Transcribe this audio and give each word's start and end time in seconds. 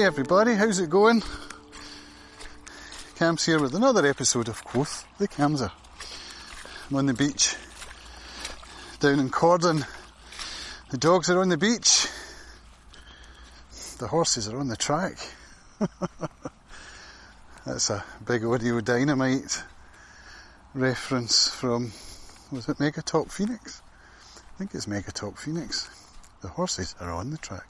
Hey 0.00 0.06
everybody, 0.06 0.54
how's 0.54 0.78
it 0.78 0.88
going? 0.88 1.22
Cam's 3.16 3.44
here 3.44 3.60
with 3.60 3.74
another 3.74 4.06
episode 4.06 4.48
of 4.48 4.64
Quoth 4.64 5.06
the 5.18 5.28
Camser. 5.28 5.70
I'm 6.88 6.96
on 6.96 7.04
the 7.04 7.12
beach 7.12 7.54
down 8.98 9.20
in 9.20 9.28
Cordon. 9.28 9.84
The 10.88 10.96
dogs 10.96 11.28
are 11.28 11.38
on 11.38 11.50
the 11.50 11.58
beach. 11.58 12.06
The 13.98 14.06
horses 14.06 14.48
are 14.48 14.58
on 14.58 14.68
the 14.68 14.76
track. 14.76 15.18
That's 17.66 17.90
a 17.90 18.02
big 18.26 18.42
audio 18.42 18.80
dynamite 18.80 19.62
reference 20.72 21.46
from, 21.46 21.92
was 22.50 22.70
it 22.70 22.78
Megatop 22.78 23.30
Phoenix? 23.30 23.82
I 24.34 24.56
think 24.56 24.74
it's 24.74 24.86
Megatop 24.86 25.36
Phoenix. 25.36 25.90
The 26.40 26.48
horses 26.48 26.94
are 27.00 27.12
on 27.12 27.32
the 27.32 27.36
track. 27.36 27.68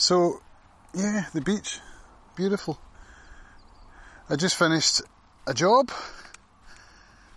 So, 0.00 0.40
yeah, 0.94 1.26
the 1.34 1.42
beach, 1.42 1.78
beautiful. 2.34 2.80
I 4.30 4.36
just 4.36 4.56
finished 4.56 5.02
a 5.46 5.52
job, 5.52 5.90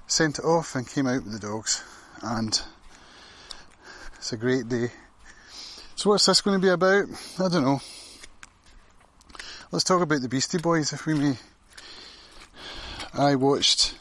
sent 0.08 0.40
it 0.40 0.45
off 0.45 0.73
and 0.73 0.88
came 0.88 1.05
out 1.05 1.26
with 1.26 1.34
the 1.34 1.45
dogs 1.45 1.84
and 2.21 2.57
it's 4.16 4.31
a 4.31 4.38
great 4.38 4.70
day. 4.70 4.91
So 5.95 6.12
what's 6.12 6.26
this 6.26 6.40
going 6.40 6.62
to 6.62 6.66
be 6.66 6.71
about? 6.71 7.09
I 7.38 7.49
don't 7.49 7.66
know. 7.66 7.81
Let's 9.70 9.84
talk 9.84 10.02
about 10.02 10.21
the 10.21 10.30
Beastie 10.30 10.57
Boys 10.57 10.93
if 10.93 11.05
we 11.05 11.16
may. 11.16 11.35
I 13.13 13.35
watched 13.35 13.93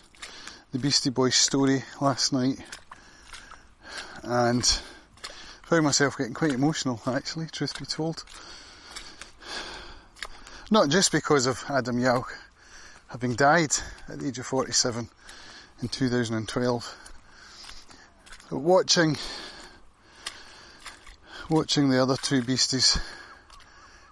the 0.70 0.78
Beastie 0.78 1.10
Boys 1.10 1.34
story 1.34 1.82
last 2.00 2.32
night 2.32 2.58
and 4.22 4.80
found 5.72 5.84
myself 5.84 6.18
getting 6.18 6.34
quite 6.34 6.52
emotional 6.52 7.00
actually, 7.06 7.46
truth 7.46 7.78
be 7.78 7.86
told. 7.86 8.24
Not 10.70 10.90
just 10.90 11.10
because 11.10 11.46
of 11.46 11.64
Adam 11.66 11.96
Yauch 11.98 12.30
having 13.08 13.34
died 13.34 13.70
at 14.06 14.18
the 14.18 14.28
age 14.28 14.38
of 14.38 14.44
47 14.44 15.08
in 15.80 15.88
2012, 15.88 17.12
but 18.50 18.58
watching 18.58 19.16
watching 21.48 21.88
the 21.88 22.02
other 22.02 22.16
two 22.20 22.42
beasties 22.42 22.98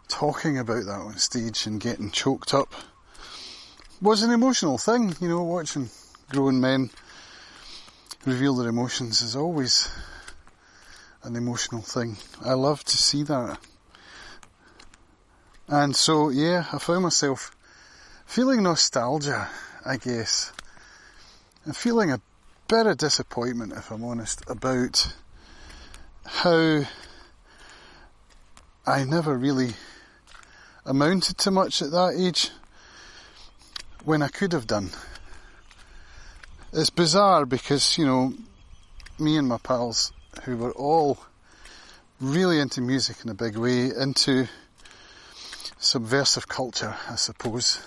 talking 0.09 0.59
about 0.59 0.87
that 0.87 0.99
on 0.99 1.19
stage 1.19 1.67
and 1.67 1.79
getting 1.79 2.11
choked 2.11 2.55
up 2.55 2.73
was 4.01 4.23
an 4.23 4.31
emotional 4.31 4.79
thing, 4.79 5.15
you 5.21 5.29
know, 5.29 5.43
watching 5.43 5.91
grown 6.31 6.59
men 6.59 6.89
reveal 8.25 8.57
their 8.57 8.71
emotions 8.71 9.21
is 9.21 9.37
always 9.37 9.91
an 11.23 11.37
emotional 11.37 11.83
thing. 11.83 12.17
I 12.45 12.55
love 12.55 12.85
to 12.85 12.97
see 12.97 13.23
that. 13.25 13.59
And 15.69 15.95
so, 15.95 16.31
yeah, 16.31 16.65
I 16.73 16.79
found 16.79 17.03
myself 17.03 17.55
feeling 18.27 18.63
nostalgia, 18.63 19.49
I 19.85 19.97
guess, 19.97 20.53
and 21.65 21.77
feeling 21.77 22.11
a 22.11 22.21
bit 22.69 22.87
of 22.87 22.97
disappointment, 22.97 23.73
if 23.73 23.91
I'm 23.91 24.05
honest, 24.05 24.43
about 24.49 25.15
how 26.25 26.83
I 28.87 29.05
never 29.05 29.37
really 29.37 29.75
amounted 30.87 31.39
to 31.39 31.51
much 31.51 31.83
at 31.83 31.91
that 31.91 32.15
age 32.19 32.51
when 34.05 34.23
I 34.23 34.29
could 34.29 34.53
have 34.53 34.67
done. 34.67 34.91
It's 36.73 36.91
bizarre 36.91 37.47
because, 37.47 37.99
you 37.99 38.07
know, 38.07 38.33
me 39.19 39.37
and 39.37 39.47
my 39.49 39.59
pals, 39.59 40.13
who 40.45 40.57
were 40.57 40.73
all 40.73 41.19
really 42.21 42.61
into 42.61 42.81
music 42.81 43.17
in 43.25 43.31
a 43.31 43.35
big 43.35 43.57
way, 43.57 43.87
into 43.87 44.47
subversive 45.79 46.47
culture, 46.49 46.95
I 47.09 47.17
suppose. 47.17 47.81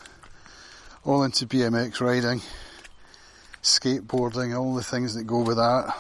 All 1.06 1.24
into 1.24 1.46
BMX 1.46 2.02
riding, 2.02 2.42
skateboarding, 3.62 4.58
all 4.58 4.74
the 4.76 4.84
things 4.84 5.16
that 5.16 5.26
go 5.26 5.42
with 5.42 5.58
that. 5.58 5.96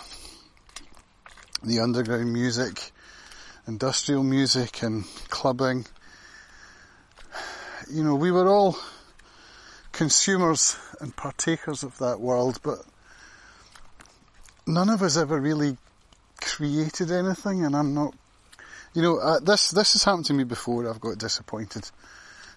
The 1.63 1.79
underground 1.79 2.33
music, 2.33 2.91
industrial 3.67 4.23
music 4.23 4.81
and 4.83 5.05
clubbing. 5.29 5.85
You 7.89 8.03
know, 8.03 8.15
we 8.15 8.31
were 8.31 8.47
all 8.47 8.77
consumers 9.91 10.77
and 10.99 11.15
partakers 11.15 11.83
of 11.83 11.97
that 11.99 12.19
world, 12.19 12.59
but 12.63 12.79
none 14.65 14.89
of 14.89 15.01
us 15.01 15.15
ever 15.17 15.39
really 15.39 15.77
created 16.45 17.11
anything 17.11 17.65
and 17.65 17.75
I'm 17.75 17.93
not 17.93 18.13
you 18.93 19.01
know, 19.01 19.17
uh, 19.17 19.39
this 19.39 19.71
this 19.71 19.93
has 19.93 20.03
happened 20.03 20.25
to 20.25 20.33
me 20.33 20.43
before. 20.43 20.87
I've 20.87 21.01
got 21.01 21.17
disappointed 21.17 21.89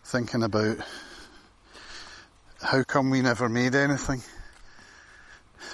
thinking 0.05 0.43
about 0.43 0.77
how 2.63 2.83
come 2.83 3.09
we 3.11 3.23
never 3.23 3.49
made 3.49 3.75
anything 3.75 4.23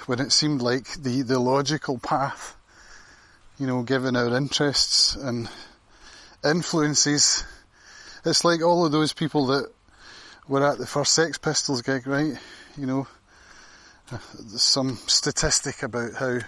when 0.07 0.21
it 0.21 0.31
seemed 0.31 0.63
like 0.63 1.03
the 1.03 1.23
the 1.23 1.41
logical 1.41 1.99
path. 1.99 2.57
You 3.59 3.67
know, 3.67 3.83
given 3.83 4.17
our 4.17 4.37
interests 4.37 5.17
and 5.17 5.49
influences, 6.45 7.45
it's 8.25 8.45
like 8.45 8.63
all 8.63 8.87
of 8.87 8.93
those 8.93 9.13
people 9.13 9.47
that 9.49 9.69
were 10.47 10.65
at 10.65 10.79
the 10.79 10.87
first 10.87 11.13
Sex 11.13 11.39
Pistols 11.39 11.83
gig, 11.83 12.07
right? 12.07 12.35
You 12.77 12.87
know, 12.87 13.07
uh, 14.13 14.19
some 14.57 14.97
statistic 15.09 15.83
about 15.83 16.15
how 16.15 16.39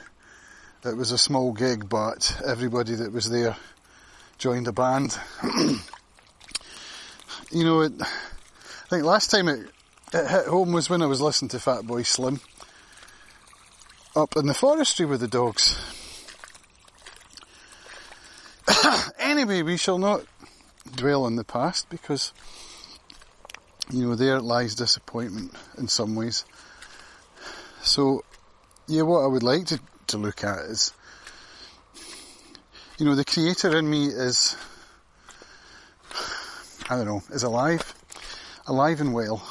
it 0.84 0.96
was 0.96 1.12
a 1.12 1.18
small 1.18 1.52
gig, 1.52 1.88
but 1.88 2.40
everybody 2.46 2.94
that 2.94 3.12
was 3.12 3.30
there 3.30 3.56
joined 4.36 4.66
the 4.66 4.72
band. 4.72 5.18
you 7.50 7.64
know, 7.64 7.80
it, 7.80 7.92
I 8.00 8.88
think 8.90 9.04
last 9.04 9.30
time 9.30 9.48
it, 9.48 9.66
it 10.12 10.26
hit 10.26 10.46
home 10.46 10.72
was 10.72 10.90
when 10.90 11.00
I 11.00 11.06
was 11.06 11.22
listening 11.22 11.48
to 11.50 11.56
Fatboy 11.56 12.04
Slim 12.04 12.40
up 14.14 14.36
in 14.36 14.46
the 14.46 14.54
forestry 14.54 15.06
with 15.06 15.20
the 15.20 15.28
dogs. 15.28 15.78
anyway, 19.18 19.62
we 19.62 19.78
shall 19.78 19.98
not 19.98 20.22
dwell 20.94 21.24
on 21.24 21.36
the 21.36 21.44
past 21.44 21.88
because, 21.88 22.32
you 23.90 24.06
know, 24.06 24.14
there 24.14 24.40
lies 24.40 24.74
disappointment 24.74 25.54
in 25.78 25.88
some 25.88 26.14
ways. 26.14 26.44
So, 27.82 28.22
yeah, 28.86 29.02
what 29.02 29.20
I 29.20 29.26
would 29.26 29.42
like 29.42 29.66
to, 29.66 29.80
to 30.14 30.18
look 30.18 30.44
at 30.44 30.60
is 30.60 30.92
you 32.98 33.04
know, 33.06 33.16
the 33.16 33.24
creator 33.24 33.76
in 33.76 33.90
me 33.90 34.06
is, 34.06 34.56
I 36.88 36.96
don't 36.96 37.06
know, 37.06 37.22
is 37.32 37.42
alive, 37.42 37.92
alive 38.68 39.00
and 39.00 39.12
well. 39.12 39.42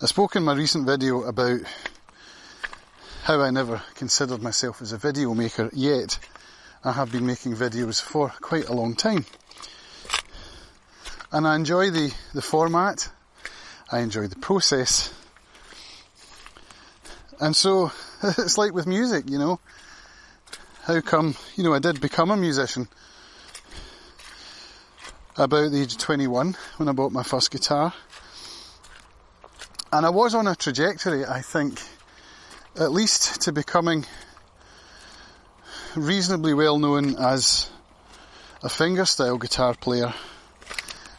I 0.00 0.06
spoke 0.06 0.34
in 0.34 0.44
my 0.44 0.54
recent 0.54 0.86
video 0.86 1.24
about 1.24 1.60
how 3.24 3.42
I 3.42 3.50
never 3.50 3.82
considered 3.94 4.42
myself 4.42 4.80
as 4.80 4.92
a 4.92 4.96
video 4.96 5.34
maker, 5.34 5.68
yet 5.74 6.18
I 6.82 6.92
have 6.92 7.12
been 7.12 7.26
making 7.26 7.54
videos 7.54 8.00
for 8.00 8.30
quite 8.40 8.68
a 8.70 8.72
long 8.72 8.94
time. 8.94 9.26
And 11.30 11.46
I 11.46 11.56
enjoy 11.56 11.90
the, 11.90 12.14
the 12.32 12.42
format, 12.42 13.10
I 13.92 13.98
enjoy 13.98 14.26
the 14.26 14.36
process. 14.36 15.12
And 17.38 17.54
so, 17.54 17.92
it's 18.22 18.56
like 18.56 18.72
with 18.72 18.86
music, 18.86 19.28
you 19.28 19.38
know, 19.38 19.60
how 20.82 21.00
come, 21.00 21.34
you 21.56 21.64
know, 21.64 21.74
I 21.74 21.78
did 21.78 22.00
become 22.00 22.30
a 22.30 22.36
musician 22.36 22.88
about 25.36 25.70
the 25.70 25.82
age 25.82 25.92
of 25.92 25.98
21 25.98 26.56
when 26.76 26.88
I 26.88 26.92
bought 26.92 27.12
my 27.12 27.22
first 27.22 27.50
guitar. 27.50 27.92
And 29.92 30.06
I 30.06 30.10
was 30.10 30.34
on 30.34 30.46
a 30.46 30.54
trajectory, 30.54 31.24
I 31.26 31.42
think, 31.42 31.80
at 32.76 32.92
least 32.92 33.42
to 33.42 33.52
becoming 33.52 34.06
reasonably 35.96 36.54
well 36.54 36.78
known 36.78 37.16
as 37.16 37.70
a 38.62 38.68
fingerstyle 38.68 39.40
guitar 39.40 39.74
player 39.74 40.14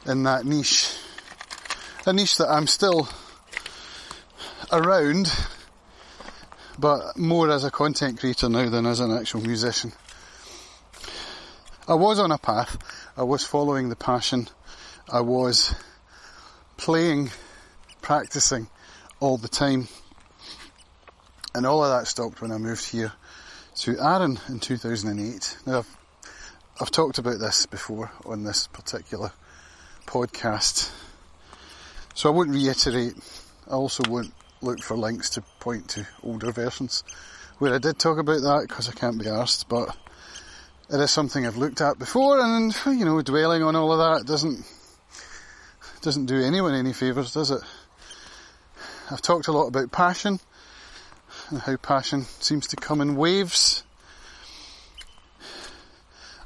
in 0.05 0.23
that 0.23 0.45
niche. 0.45 0.95
A 2.05 2.13
niche 2.13 2.37
that 2.37 2.49
I'm 2.49 2.67
still 2.67 3.07
around 4.71 5.31
but 6.79 7.17
more 7.17 7.49
as 7.49 7.63
a 7.63 7.71
content 7.71 8.19
creator 8.19 8.49
now 8.49 8.69
than 8.69 8.85
as 8.85 8.99
an 8.99 9.11
actual 9.11 9.41
musician. 9.41 9.91
I 11.87 11.95
was 11.95 12.19
on 12.19 12.31
a 12.31 12.37
path, 12.37 12.77
I 13.17 13.23
was 13.23 13.45
following 13.45 13.89
the 13.89 13.95
passion, 13.95 14.47
I 15.11 15.21
was 15.21 15.75
playing, 16.77 17.31
practicing 18.01 18.67
all 19.19 19.37
the 19.37 19.47
time, 19.47 19.87
and 21.53 21.65
all 21.65 21.83
of 21.83 21.91
that 21.91 22.07
stopped 22.07 22.41
when 22.41 22.51
I 22.51 22.57
moved 22.57 22.89
here 22.89 23.11
to 23.75 23.99
Arran 23.99 24.39
in 24.47 24.59
2008. 24.59 25.57
Now 25.65 25.79
I've, 25.79 25.97
I've 26.79 26.91
talked 26.91 27.17
about 27.17 27.39
this 27.39 27.65
before 27.65 28.11
on 28.25 28.43
this 28.43 28.67
particular 28.67 29.31
podcast, 30.05 30.91
so 32.13 32.29
I 32.29 32.33
won't 32.33 32.51
reiterate. 32.51 33.15
I 33.67 33.71
also 33.71 34.03
won't 34.09 34.33
look 34.61 34.81
for 34.81 34.95
links 34.95 35.29
to 35.31 35.41
point 35.59 35.89
to 35.89 36.07
older 36.23 36.51
versions 36.51 37.03
where 37.57 37.73
I 37.73 37.77
did 37.77 37.99
talk 37.99 38.17
about 38.17 38.41
that 38.41 38.65
because 38.67 38.89
I 38.89 38.93
can't 38.93 39.19
be 39.21 39.29
asked, 39.29 39.69
but 39.69 39.95
it 40.89 40.99
is 40.99 41.11
something 41.11 41.45
I've 41.45 41.57
looked 41.57 41.79
at 41.79 41.99
before 41.99 42.39
and, 42.39 42.75
you 42.87 43.05
know, 43.05 43.21
dwelling 43.21 43.63
on 43.63 43.75
all 43.75 43.91
of 43.91 43.99
that 43.99 44.27
doesn't, 44.27 44.65
doesn't 46.01 46.25
do 46.25 46.41
anyone 46.41 46.73
any 46.73 46.91
favours, 46.91 47.33
does 47.33 47.51
it? 47.51 47.61
I've 49.11 49.21
talked 49.21 49.47
a 49.47 49.51
lot 49.51 49.67
about 49.67 49.91
passion 49.91 50.39
and 51.49 51.59
how 51.59 51.77
passion 51.77 52.23
seems 52.39 52.67
to 52.67 52.77
come 52.77 53.01
in 53.01 53.15
waves. 53.15 53.83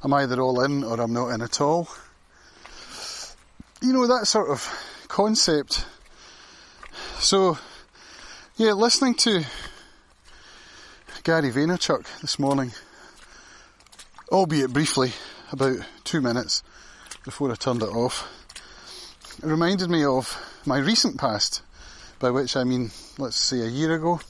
I'm 0.04 0.14
either 0.14 0.42
all 0.42 0.62
in 0.62 0.84
or 0.84 1.00
I'm 1.00 1.14
not 1.14 1.30
in 1.30 1.42
at 1.42 1.62
all. 1.62 1.88
You 3.82 3.94
know, 3.94 4.08
that 4.08 4.28
sort 4.28 4.50
of 4.50 4.68
concept. 5.08 5.86
So, 7.20 7.58
yeah, 8.58 8.72
listening 8.72 9.14
to 9.16 9.44
Gary 11.24 11.52
Vaynerchuk 11.52 12.06
this 12.22 12.40
morning, 12.40 12.72
albeit 14.32 14.72
briefly, 14.72 15.12
about 15.52 15.80
two 16.06 16.22
minutes 16.22 16.64
before 17.26 17.52
I 17.52 17.56
turned 17.56 17.84
it 17.84 17.90
off, 17.90 18.26
it 19.44 19.46
reminded 19.46 19.90
me 19.90 20.06
of 20.06 20.42
my 20.66 20.78
recent 20.78 21.20
past, 21.20 21.64
by 22.20 22.30
which 22.30 22.56
I 22.56 22.64
mean, 22.64 22.92
let's 23.18 23.36
say 23.36 23.60
a 23.60 23.68
year 23.68 23.94
ago, 23.94 24.22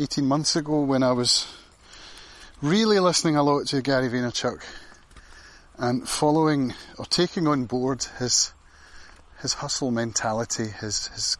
18 0.00 0.26
months 0.26 0.56
ago, 0.56 0.80
when 0.80 1.04
I 1.04 1.12
was 1.12 1.46
really 2.60 2.98
listening 2.98 3.36
a 3.36 3.44
lot 3.44 3.68
to 3.68 3.82
Gary 3.82 4.08
Vaynerchuk 4.08 4.64
and 5.78 6.08
following 6.08 6.74
or 6.98 7.04
taking 7.04 7.46
on 7.46 7.66
board 7.66 8.04
his 8.18 8.52
his 9.42 9.54
hustle 9.54 9.92
mentality, 9.92 10.66
his 10.66 11.06
his 11.08 11.36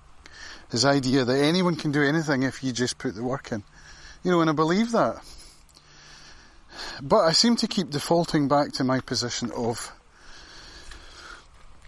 his 0.75 0.85
idea 0.85 1.25
that 1.25 1.39
anyone 1.39 1.77
can 1.77 1.93
do 1.93 2.03
anything 2.03 2.43
if 2.43 2.65
you 2.65 2.73
just 2.73 2.99
put 2.99 3.15
the 3.15 3.23
work 3.23 3.53
in. 3.53 3.63
You 4.25 4.33
know, 4.33 4.41
and 4.41 4.51
I 4.51 4.53
believe 4.53 4.91
that. 4.91 5.23
But 7.01 7.21
I 7.21 7.31
seem 7.31 7.55
to 7.59 7.69
keep 7.69 7.91
defaulting 7.91 8.49
back 8.49 8.73
to 8.73 8.83
my 8.83 8.99
position 8.99 9.53
of 9.53 9.93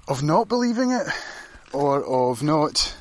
of 0.07 0.23
not 0.23 0.47
believing 0.47 0.93
it 0.93 1.09
or 1.73 2.05
of 2.05 2.45
not 2.45 2.95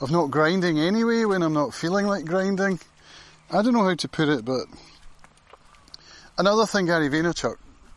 of 0.00 0.12
not 0.12 0.30
grinding 0.30 0.78
anyway 0.78 1.24
when 1.24 1.42
I'm 1.42 1.52
not 1.52 1.74
feeling 1.74 2.06
like 2.06 2.26
grinding. 2.26 2.78
I 3.50 3.60
don't 3.60 3.72
know 3.72 3.82
how 3.82 3.96
to 3.96 4.08
put 4.08 4.28
it, 4.28 4.44
but 4.44 4.66
another 6.38 6.64
thing 6.64 6.86
Gary 6.86 7.08
Vaynerchuk 7.08 7.56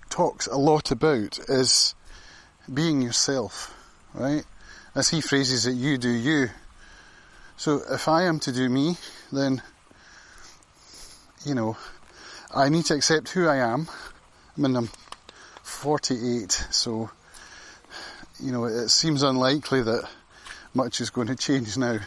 talks 0.09 0.47
a 0.47 0.57
lot 0.57 0.89
about 0.89 1.37
is 1.47 1.93
being 2.73 3.03
yourself, 3.03 3.75
right? 4.15 4.43
As 4.99 5.07
he 5.07 5.21
phrases 5.21 5.65
it, 5.65 5.75
you 5.75 5.97
do 5.97 6.09
you. 6.09 6.49
So 7.55 7.81
if 7.89 8.09
I 8.09 8.23
am 8.23 8.37
to 8.41 8.51
do 8.51 8.67
me, 8.67 8.97
then, 9.31 9.61
you 11.45 11.55
know, 11.55 11.77
I 12.53 12.67
need 12.67 12.83
to 12.87 12.95
accept 12.95 13.29
who 13.29 13.47
I 13.47 13.59
am. 13.59 13.87
I 14.57 14.61
mean, 14.61 14.75
I'm 14.75 14.89
48, 15.63 16.51
so, 16.71 17.11
you 18.41 18.51
know, 18.51 18.65
it 18.65 18.89
seems 18.89 19.23
unlikely 19.23 19.83
that 19.83 20.05
much 20.73 20.99
is 20.99 21.09
going 21.09 21.27
to 21.27 21.35
change 21.37 21.77
now. 21.77 21.99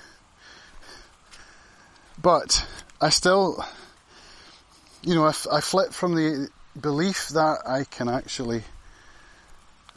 But 2.20 2.66
I 3.00 3.08
still, 3.08 3.64
you 5.02 5.14
know, 5.14 5.24
I, 5.24 5.32
I 5.50 5.62
flip 5.62 5.94
from 5.94 6.14
the 6.14 6.50
belief 6.78 7.28
that 7.28 7.60
I 7.66 7.84
can 7.84 8.10
actually 8.10 8.64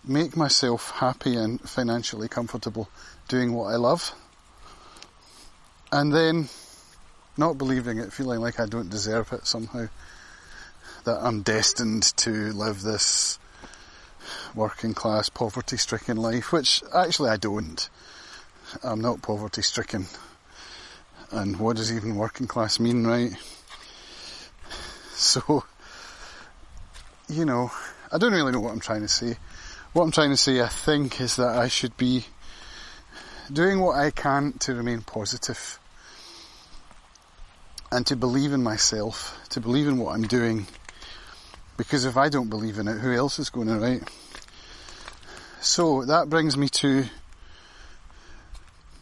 make 0.08 0.38
myself 0.38 0.92
happy 0.92 1.36
and 1.36 1.60
financially 1.62 2.28
comfortable 2.28 2.90
doing 3.28 3.54
what 3.54 3.74
I 3.74 3.76
love 3.76 4.14
and 5.92 6.14
then 6.14 6.50
not 7.38 7.58
believing 7.58 7.98
it, 7.98 8.14
feeling 8.14 8.40
like 8.40 8.60
I 8.60 8.66
don't 8.66 8.90
deserve 8.90 9.32
it 9.34 9.48
somehow, 9.48 9.88
that 11.04 11.20
I'm 11.22 11.42
destined 11.42 12.04
to 12.18 12.52
live 12.54 12.82
this 12.82 13.40
working 14.56 14.94
class, 14.94 15.30
poverty 15.30 15.78
stricken 15.78 16.18
life, 16.18 16.52
which 16.52 16.84
actually 16.94 17.30
I 17.30 17.38
don't. 17.38 17.90
I'm 18.84 19.02
not 19.02 19.22
poverty 19.22 19.62
stricken. 19.62 20.06
And 21.32 21.60
what 21.60 21.78
does 21.78 21.94
even 21.94 22.16
working 22.16 22.48
class 22.48 22.80
mean, 22.80 23.06
right? 23.06 23.32
So, 25.14 25.64
you 27.30 27.46
know, 27.46 27.72
I 28.12 28.18
don't 28.18 28.34
really 28.34 28.52
know 28.52 28.60
what 28.60 28.72
I'm 28.72 28.80
trying 28.80 29.02
to 29.02 29.08
say. 29.08 29.38
What 29.96 30.04
I'm 30.04 30.12
trying 30.12 30.32
to 30.32 30.36
say, 30.36 30.62
I 30.62 30.68
think, 30.68 31.22
is 31.22 31.38
that 31.38 31.58
I 31.58 31.70
should 31.70 31.96
be 31.96 32.26
doing 33.50 33.80
what 33.80 33.96
I 33.96 34.12
can 34.12 34.52
to 34.60 34.76
remain 34.76 35.00
positive 35.00 35.80
and 37.94 38.06
to 38.08 38.18
believe 38.18 38.52
in 38.52 38.62
myself, 38.62 39.40
to 39.52 39.62
believe 39.62 39.88
in 39.88 39.98
what 39.98 40.14
I'm 40.14 40.24
doing. 40.24 40.68
Because 41.78 42.04
if 42.04 42.18
I 42.18 42.28
don't 42.28 42.50
believe 42.50 42.78
in 42.78 42.90
it, 42.90 42.98
who 42.98 43.14
else 43.14 43.40
is 43.40 43.50
going 43.50 43.68
to, 43.68 43.80
right? 43.80 44.04
So 45.62 46.04
that 46.04 46.30
brings 46.30 46.58
me 46.58 46.68
to 46.68 47.06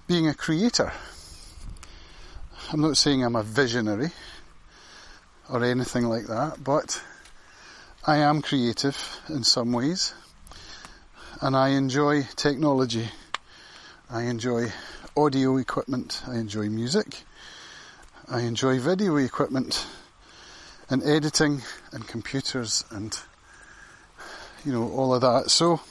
being 0.05 0.27
a 0.27 0.35
creator. 0.35 0.93
I'm 2.71 2.81
not 2.81 2.97
saying 2.97 3.25
I'm 3.25 3.35
a 3.35 3.41
visionary 3.41 4.11
or 5.49 5.63
anything 5.63 6.03
like 6.03 6.27
that, 6.27 6.63
but 6.63 7.01
I 8.05 8.17
am 8.17 8.43
creative 8.43 9.21
in 9.27 9.43
some 9.43 9.71
ways 9.71 10.13
and 11.41 11.55
I 11.55 11.69
enjoy 11.69 12.23
technology. 12.35 13.09
I 14.09 14.23
enjoy 14.23 14.71
audio 15.17 15.57
equipment. 15.57 16.21
I 16.27 16.35
enjoy 16.35 16.69
music. 16.69 17.23
I 18.27 18.41
enjoy 18.41 18.79
video 18.79 19.17
equipment 19.17 19.85
and 20.89 21.03
editing 21.03 21.61
and 21.91 22.07
computers 22.07 22.85
and 22.91 23.17
you 24.65 24.71
know 24.71 24.89
all 24.89 25.13
of 25.13 25.21
that. 25.21 25.49
So 25.49 25.81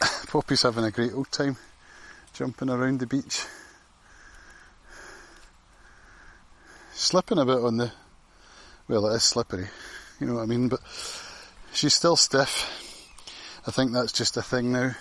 Poppy's 0.28 0.62
having 0.62 0.84
a 0.84 0.90
great 0.90 1.12
old 1.12 1.30
time 1.30 1.56
jumping 2.32 2.70
around 2.70 3.00
the 3.00 3.06
beach. 3.06 3.44
Slipping 6.94 7.38
a 7.38 7.44
bit 7.44 7.58
on 7.58 7.76
the 7.76 7.92
well 8.88 9.06
it 9.06 9.16
is 9.16 9.24
slippery, 9.24 9.66
you 10.20 10.26
know 10.26 10.34
what 10.34 10.42
I 10.42 10.46
mean, 10.46 10.68
but 10.68 10.80
she's 11.76 11.94
still 11.94 12.16
stiff. 12.16 12.72
I 13.66 13.70
think 13.70 13.92
that's 13.92 14.12
just 14.12 14.36
a 14.36 14.42
thing 14.42 14.72
now. 14.72 14.94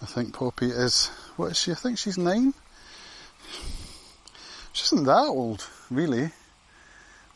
I 0.00 0.06
think 0.06 0.32
Poppy 0.32 0.66
is 0.70 1.10
what 1.36 1.52
is 1.52 1.58
she? 1.58 1.72
I 1.72 1.74
think 1.74 1.98
she's 1.98 2.16
nine. 2.16 2.54
She 4.72 4.84
isn't 4.84 5.04
that 5.04 5.26
old, 5.26 5.68
really. 5.90 6.30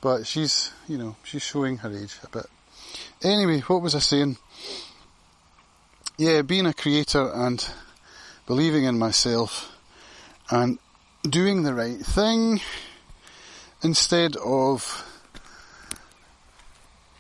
But 0.00 0.26
she's, 0.26 0.70
you 0.86 0.98
know, 0.98 1.16
she's 1.24 1.42
showing 1.42 1.78
her 1.78 1.90
age 1.90 2.16
a 2.22 2.28
bit. 2.28 2.46
Anyway, 3.22 3.60
what 3.60 3.82
was 3.82 3.96
I 3.96 3.98
saying? 3.98 4.36
Yeah, 6.16 6.42
being 6.42 6.66
a 6.66 6.74
creator 6.74 7.32
and 7.32 7.68
believing 8.46 8.84
in 8.84 8.98
myself 8.98 9.76
and 10.50 10.78
doing 11.28 11.64
the 11.64 11.74
right 11.74 11.98
thing 11.98 12.60
instead 13.82 14.36
of 14.36 15.04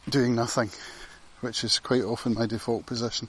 doing 0.08 0.34
nothing, 0.34 0.70
which 1.40 1.64
is 1.64 1.78
quite 1.78 2.02
often 2.02 2.34
my 2.34 2.46
default 2.46 2.86
position. 2.86 3.28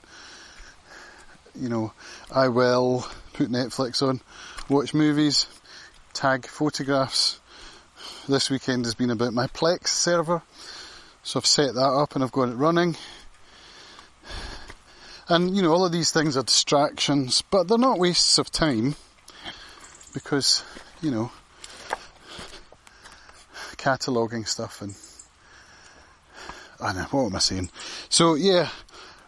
You 1.54 1.68
know, 1.68 1.92
I 2.30 2.48
will 2.48 3.06
put 3.32 3.50
Netflix 3.50 4.06
on, 4.06 4.20
watch 4.68 4.94
movies, 4.94 5.46
tag 6.12 6.46
photographs. 6.46 7.40
This 8.28 8.50
weekend 8.50 8.84
has 8.84 8.94
been 8.94 9.10
about 9.10 9.32
my 9.32 9.46
Plex 9.48 9.88
server. 9.88 10.42
So 11.22 11.38
I've 11.38 11.46
set 11.46 11.74
that 11.74 11.80
up 11.80 12.14
and 12.14 12.24
I've 12.24 12.32
got 12.32 12.48
it 12.48 12.54
running. 12.54 12.96
And 15.28 15.56
you 15.56 15.62
know, 15.62 15.72
all 15.72 15.84
of 15.84 15.92
these 15.92 16.10
things 16.10 16.36
are 16.36 16.42
distractions, 16.42 17.42
but 17.50 17.68
they're 17.68 17.78
not 17.78 17.98
wastes 17.98 18.38
of 18.38 18.50
time 18.50 18.96
because, 20.12 20.64
you 21.00 21.10
know, 21.10 21.30
cataloguing 23.76 24.44
stuff 24.44 24.82
and 24.82 24.94
I 26.82 26.92
know, 26.92 27.04
what 27.10 27.26
am 27.26 27.36
I 27.36 27.38
saying? 27.38 27.70
So 28.08 28.34
yeah, 28.34 28.68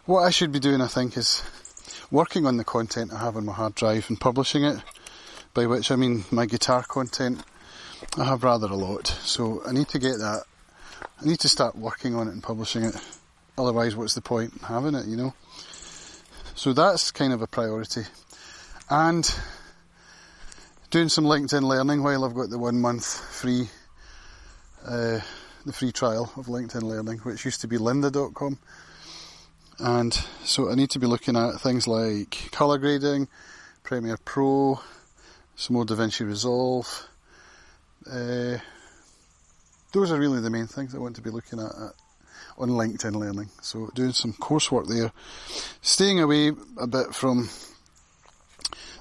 what 0.05 0.21
I 0.21 0.29
should 0.29 0.51
be 0.51 0.59
doing 0.59 0.81
I 0.81 0.87
think 0.87 1.17
is 1.17 1.43
working 2.11 2.45
on 2.45 2.57
the 2.57 2.63
content 2.63 3.13
I 3.13 3.19
have 3.19 3.37
on 3.37 3.45
my 3.45 3.53
hard 3.53 3.75
drive 3.75 4.05
and 4.09 4.19
publishing 4.19 4.63
it 4.63 4.77
by 5.53 5.65
which 5.65 5.91
I 5.91 5.95
mean 5.95 6.25
my 6.31 6.45
guitar 6.45 6.83
content. 6.83 7.43
I 8.17 8.25
have 8.25 8.43
rather 8.43 8.67
a 8.67 8.75
lot, 8.75 9.07
so 9.07 9.61
I 9.65 9.71
need 9.71 9.87
to 9.89 9.99
get 9.99 10.17
that. 10.19 10.43
I 11.21 11.25
need 11.25 11.39
to 11.39 11.49
start 11.49 11.75
working 11.75 12.15
on 12.15 12.27
it 12.27 12.31
and 12.31 12.43
publishing 12.43 12.83
it. 12.83 12.95
Otherwise, 13.57 13.95
what's 13.95 14.15
the 14.15 14.21
point 14.21 14.53
in 14.53 14.59
having 14.59 14.95
it, 14.95 15.05
you 15.05 15.15
know? 15.15 15.33
So 16.55 16.73
that's 16.73 17.11
kind 17.11 17.33
of 17.33 17.41
a 17.41 17.47
priority. 17.47 18.03
And 18.89 19.29
doing 20.89 21.09
some 21.09 21.25
LinkedIn 21.25 21.63
learning 21.63 22.03
while 22.03 22.25
I've 22.25 22.35
got 22.35 22.49
the 22.49 22.59
one 22.59 22.79
month 22.81 23.05
free, 23.05 23.69
uh, 24.85 25.19
the 25.65 25.73
free 25.73 25.91
trial 25.91 26.31
of 26.35 26.47
LinkedIn 26.47 26.83
learning, 26.83 27.19
which 27.19 27.45
used 27.45 27.61
to 27.61 27.67
be 27.67 27.77
lynda.com. 27.77 28.57
And 29.79 30.13
so 30.43 30.69
I 30.69 30.75
need 30.75 30.89
to 30.91 30.99
be 30.99 31.07
looking 31.07 31.35
at 31.35 31.59
things 31.59 31.87
like 31.87 32.49
color 32.51 32.77
grading, 32.77 33.27
Premiere 33.83 34.17
Pro, 34.23 34.79
some 35.55 35.75
more 35.75 35.85
DaVinci 35.85 36.25
Resolve. 36.25 37.07
Uh, 38.09 38.57
those 39.93 40.11
are 40.11 40.19
really 40.19 40.41
the 40.41 40.49
main 40.49 40.67
things 40.67 40.93
I 40.93 40.99
want 40.99 41.15
to 41.15 41.21
be 41.21 41.29
looking 41.29 41.59
at, 41.59 41.71
at 41.71 41.93
on 42.57 42.69
LinkedIn 42.69 43.15
Learning. 43.15 43.49
So 43.61 43.89
doing 43.95 44.11
some 44.11 44.33
coursework 44.33 44.87
there, 44.87 45.11
staying 45.81 46.19
away 46.19 46.51
a 46.77 46.87
bit 46.87 47.15
from 47.15 47.49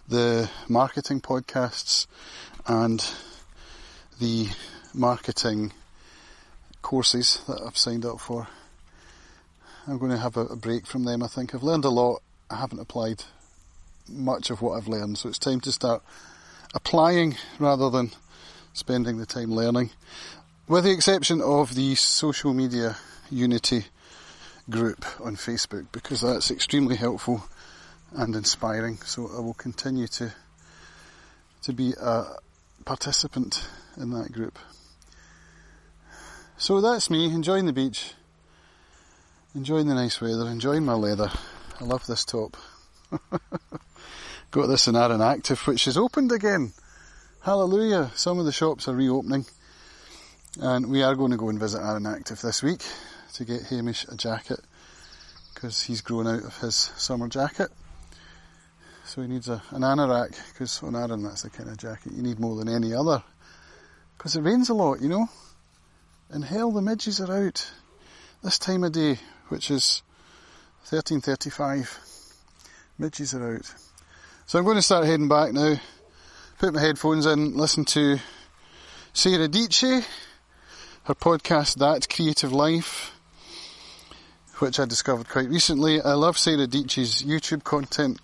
the 0.08 0.50
marketing 0.68 1.20
podcasts 1.20 2.06
and 2.66 3.04
the 4.20 4.48
marketing 4.94 5.72
courses 6.82 7.40
that 7.46 7.62
I've 7.62 7.78
signed 7.78 8.04
up 8.04 8.20
for. 8.20 8.48
I'm 9.86 9.98
going 9.98 10.10
to 10.10 10.18
have 10.18 10.36
a, 10.36 10.46
a 10.46 10.56
break 10.56 10.86
from 10.86 11.04
them. 11.04 11.22
I 11.22 11.28
think 11.28 11.54
I've 11.54 11.62
learned 11.62 11.84
a 11.84 11.90
lot. 11.90 12.22
I 12.50 12.56
haven't 12.56 12.80
applied 12.80 13.24
much 14.08 14.50
of 14.50 14.60
what 14.60 14.76
I've 14.76 14.88
learned, 14.88 15.18
so 15.18 15.28
it's 15.28 15.38
time 15.38 15.60
to 15.60 15.72
start 15.72 16.02
applying 16.74 17.36
rather 17.58 17.90
than 17.90 18.10
spending 18.72 19.18
the 19.18 19.26
time 19.26 19.52
learning. 19.52 19.90
With 20.68 20.84
the 20.84 20.92
exception 20.92 21.40
of 21.40 21.74
the 21.74 21.94
social 21.94 22.54
media 22.54 22.96
unity 23.30 23.86
group 24.70 25.04
on 25.20 25.36
Facebook, 25.36 25.86
because 25.92 26.20
that's 26.20 26.50
extremely 26.50 26.96
helpful 26.96 27.44
and 28.12 28.34
inspiring. 28.36 28.98
So 28.98 29.30
I 29.36 29.40
will 29.40 29.54
continue 29.54 30.06
to 30.08 30.32
to 31.62 31.72
be 31.72 31.94
a 32.00 32.24
participant 32.84 33.64
in 33.96 34.10
that 34.10 34.32
group. 34.32 34.58
So 36.62 36.80
that's 36.80 37.10
me 37.10 37.24
enjoying 37.24 37.66
the 37.66 37.72
beach, 37.72 38.14
enjoying 39.52 39.88
the 39.88 39.96
nice 39.96 40.20
weather, 40.20 40.46
enjoying 40.46 40.84
my 40.84 40.92
leather. 40.92 41.28
I 41.80 41.84
love 41.84 42.06
this 42.06 42.24
top. 42.24 42.56
Got 44.52 44.68
this 44.68 44.86
in 44.86 44.94
Arran 44.94 45.20
Active, 45.20 45.58
which 45.66 45.88
is 45.88 45.96
opened 45.96 46.30
again. 46.30 46.72
Hallelujah! 47.40 48.12
Some 48.14 48.38
of 48.38 48.44
the 48.44 48.52
shops 48.52 48.86
are 48.86 48.94
reopening, 48.94 49.44
and 50.60 50.88
we 50.88 51.02
are 51.02 51.16
going 51.16 51.32
to 51.32 51.36
go 51.36 51.48
and 51.48 51.58
visit 51.58 51.80
Arran 51.80 52.06
Active 52.06 52.40
this 52.40 52.62
week 52.62 52.84
to 53.34 53.44
get 53.44 53.64
Hamish 53.64 54.06
a 54.08 54.16
jacket 54.16 54.60
because 55.52 55.82
he's 55.82 56.00
grown 56.00 56.28
out 56.28 56.44
of 56.44 56.56
his 56.58 56.76
summer 56.76 57.26
jacket. 57.26 57.70
So 59.04 59.20
he 59.20 59.26
needs 59.26 59.48
a, 59.48 59.60
an 59.70 59.82
anorak 59.82 60.38
because 60.52 60.80
on 60.84 60.94
Arran 60.94 61.24
that's 61.24 61.42
the 61.42 61.50
kind 61.50 61.70
of 61.70 61.76
jacket 61.76 62.12
you 62.12 62.22
need 62.22 62.38
more 62.38 62.54
than 62.54 62.68
any 62.68 62.94
other. 62.94 63.20
Because 64.16 64.36
it 64.36 64.42
rains 64.42 64.68
a 64.68 64.74
lot, 64.74 65.00
you 65.00 65.08
know. 65.08 65.28
And 66.32 66.42
hell, 66.42 66.72
the 66.72 66.80
midges 66.80 67.20
are 67.20 67.46
out 67.46 67.70
this 68.42 68.58
time 68.58 68.84
of 68.84 68.92
day, 68.92 69.18
which 69.50 69.70
is 69.70 70.02
13.35. 70.86 71.94
Midges 72.96 73.34
are 73.34 73.56
out. 73.56 73.74
So 74.46 74.58
I'm 74.58 74.64
going 74.64 74.76
to 74.76 74.82
start 74.82 75.04
heading 75.04 75.28
back 75.28 75.52
now. 75.52 75.76
Put 76.58 76.72
my 76.72 76.80
headphones 76.80 77.26
in, 77.26 77.54
listen 77.54 77.84
to 77.84 78.16
Sarah 79.12 79.46
Dietschy, 79.46 80.06
her 81.04 81.14
podcast 81.14 81.76
That 81.76 82.08
Creative 82.08 82.50
Life, 82.50 83.12
which 84.58 84.80
I 84.80 84.86
discovered 84.86 85.28
quite 85.28 85.50
recently. 85.50 86.00
I 86.00 86.14
love 86.14 86.38
Sarah 86.38 86.66
Dietschy's 86.66 87.22
YouTube 87.22 87.62
content. 87.62 88.18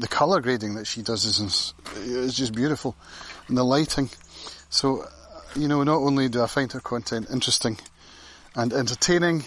The 0.00 0.08
colour 0.08 0.40
grading 0.40 0.74
that 0.74 0.88
she 0.88 1.02
does 1.02 1.24
is, 1.24 1.72
is 1.98 2.34
just 2.34 2.52
beautiful, 2.52 2.96
and 3.46 3.56
the 3.56 3.62
lighting. 3.62 4.10
So, 4.70 5.06
you 5.56 5.68
know, 5.68 5.82
not 5.82 5.98
only 5.98 6.28
do 6.28 6.42
I 6.42 6.46
find 6.46 6.70
her 6.72 6.80
content 6.80 7.28
interesting 7.30 7.78
and 8.54 8.72
entertaining, 8.72 9.44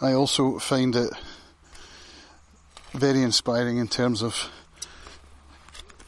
I 0.00 0.12
also 0.12 0.58
find 0.58 0.94
it 0.94 1.10
very 2.92 3.22
inspiring 3.22 3.78
in 3.78 3.88
terms 3.88 4.22
of 4.22 4.50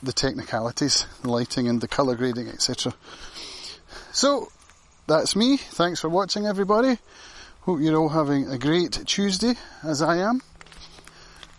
the 0.02 0.12
technicalities, 0.12 1.06
the 1.22 1.30
lighting 1.30 1.68
and 1.68 1.80
the 1.80 1.88
colour 1.88 2.14
grading, 2.14 2.48
etc. 2.48 2.94
So, 4.12 4.48
that's 5.06 5.36
me. 5.36 5.56
Thanks 5.56 6.00
for 6.00 6.08
watching 6.08 6.46
everybody. 6.46 6.98
Hope 7.62 7.80
you're 7.80 7.96
all 7.96 8.08
having 8.08 8.48
a 8.48 8.58
great 8.58 8.92
Tuesday, 9.06 9.54
as 9.82 10.02
I 10.02 10.18
am. 10.18 10.40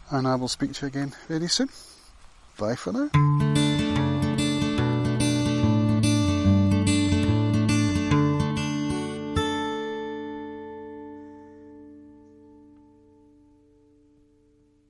And 0.10 0.28
I 0.28 0.36
will 0.36 0.48
speak 0.48 0.74
to 0.74 0.86
you 0.86 0.88
again 0.88 1.14
very 1.28 1.48
soon. 1.48 1.70
Bye 2.58 2.76
for 2.76 2.92
now. 2.94 3.51